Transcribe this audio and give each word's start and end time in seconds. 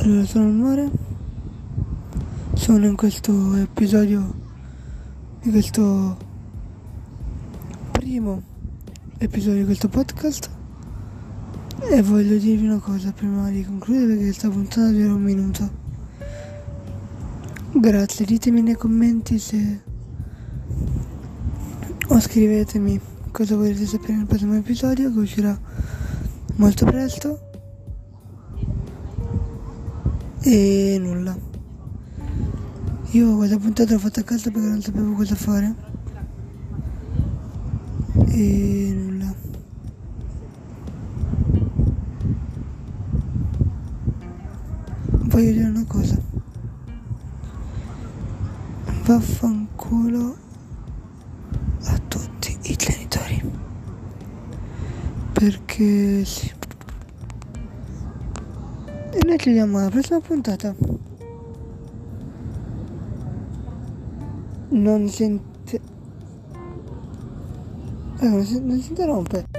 Allora, 0.00 0.24
sono 0.26 0.48
il 0.48 0.54
Mare. 0.54 0.90
Sono 2.54 2.86
in 2.86 2.94
questo 2.94 3.56
episodio 3.56 4.32
di 5.42 5.50
questo 5.50 6.16
primo 7.90 8.40
episodio 9.18 9.58
di 9.58 9.64
questo 9.64 9.88
podcast 9.88 10.50
e 11.90 12.00
voglio 12.02 12.36
dirvi 12.38 12.66
una 12.66 12.78
cosa 12.78 13.10
prima 13.10 13.50
di 13.50 13.64
concludere 13.64 14.06
perché 14.06 14.22
questa 14.22 14.48
puntata 14.48 14.88
dura 14.88 15.14
un 15.14 15.22
minuto. 15.22 15.70
Grazie, 17.72 18.24
ditemi 18.24 18.62
nei 18.62 18.76
commenti 18.76 19.40
se 19.40 19.80
o 22.06 22.20
scrivetemi 22.20 23.00
cosa 23.32 23.56
volete 23.56 23.84
sapere 23.84 24.14
nel 24.14 24.26
prossimo 24.26 24.54
episodio 24.54 25.12
che 25.12 25.18
uscirà 25.18 25.58
molto 26.54 26.84
presto. 26.84 27.47
E 30.50 30.96
nulla. 30.98 31.36
Io 33.10 33.36
questa 33.36 33.58
puntata 33.58 33.92
l'ho 33.92 33.98
fatta 33.98 34.20
a 34.20 34.24
casa 34.24 34.50
perché 34.50 34.66
non 34.66 34.80
sapevo 34.80 35.12
cosa 35.12 35.34
fare. 35.34 35.74
E 38.28 38.92
nulla. 38.94 39.34
Voglio 45.10 45.50
dire 45.52 45.68
una 45.68 45.84
cosa. 45.86 46.18
Vaffanculo 49.04 50.36
a 51.82 51.98
tutti 52.08 52.56
i 52.62 52.74
genitori. 52.74 53.52
Perché 55.30 56.24
sì. 56.24 56.56
E 59.10 59.18
noi 59.26 59.38
ci 59.38 59.48
vediamo 59.48 59.78
alla 59.78 59.88
prossima 59.88 60.20
puntata. 60.20 60.74
Non 64.70 65.08
sente... 65.08 65.80
Si, 68.18 68.60
non 68.60 68.80
si 68.80 68.88
interrompe. 68.88 69.57